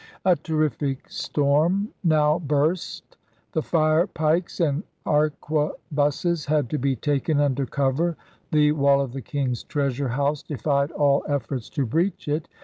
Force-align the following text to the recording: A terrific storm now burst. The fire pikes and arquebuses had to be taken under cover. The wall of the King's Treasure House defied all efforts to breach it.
A 0.25 0.35
terrific 0.35 1.07
storm 1.11 1.89
now 2.03 2.39
burst. 2.39 3.17
The 3.51 3.61
fire 3.61 4.07
pikes 4.07 4.59
and 4.59 4.81
arquebuses 5.05 6.47
had 6.47 6.71
to 6.71 6.79
be 6.79 6.95
taken 6.95 7.39
under 7.39 7.67
cover. 7.67 8.17
The 8.51 8.71
wall 8.71 8.99
of 8.99 9.13
the 9.13 9.21
King's 9.21 9.61
Treasure 9.61 10.09
House 10.09 10.41
defied 10.41 10.89
all 10.91 11.23
efforts 11.29 11.69
to 11.77 11.85
breach 11.85 12.27
it. 12.27 12.47